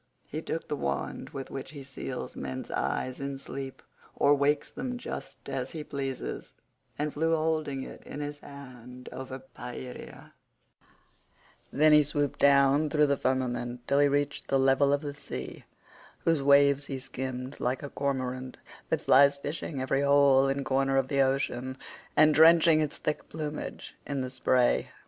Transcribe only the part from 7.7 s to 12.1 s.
it in his hand over Pieria; then he